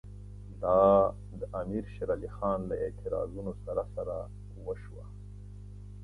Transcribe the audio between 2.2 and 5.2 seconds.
خان له اعتراضونو سره سره وشوه.